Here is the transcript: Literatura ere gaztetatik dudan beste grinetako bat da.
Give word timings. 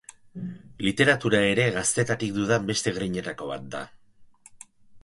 Literatura 0.85 1.41
ere 1.49 1.67
gaztetatik 1.75 2.35
dudan 2.39 2.67
beste 2.73 2.95
grinetako 2.99 3.53
bat 3.53 3.71
da. 3.79 3.85